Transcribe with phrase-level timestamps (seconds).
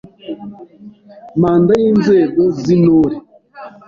[1.41, 3.15] Manda y’inzego z’Intore